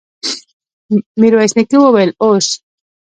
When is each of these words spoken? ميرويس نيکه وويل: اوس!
ميرويس 1.19 1.53
نيکه 1.57 1.77
وويل: 1.79 2.11
اوس! 2.23 2.47